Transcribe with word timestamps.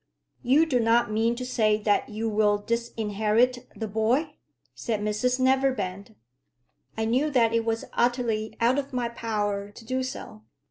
"You 0.41 0.65
do 0.65 0.79
not 0.79 1.11
mean 1.11 1.35
to 1.35 1.45
say 1.45 1.77
that 1.77 2.09
you 2.09 2.27
will 2.27 2.57
disinherit 2.57 3.67
the 3.75 3.87
boy?" 3.87 4.33
said 4.73 4.99
Mrs 4.99 5.39
Neverbend. 5.39 6.15
I 6.97 7.05
knew 7.05 7.29
that 7.29 7.53
it 7.53 7.65
was 7.65 7.85
utterly 7.93 8.57
out 8.59 8.79
of 8.79 8.93
my 8.93 9.09
power 9.09 9.69
to 9.69 9.85
do 9.85 10.01
so. 10.01 10.41